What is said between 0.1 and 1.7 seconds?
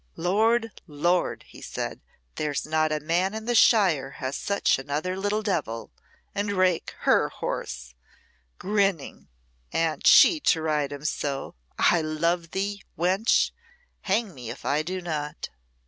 "Lord, Lord!" he